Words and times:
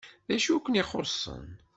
D 0.27 0.29
acu 0.35 0.51
i 0.57 0.59
ken-ixuṣṣen? 0.59 1.47